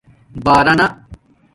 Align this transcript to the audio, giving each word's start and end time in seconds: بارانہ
بارانہ 0.43 0.87